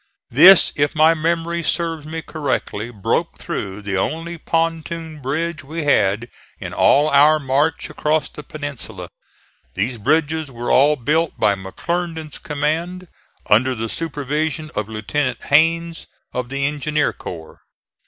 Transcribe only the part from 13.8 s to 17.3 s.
supervision of Lieutenant Hains of the Engineer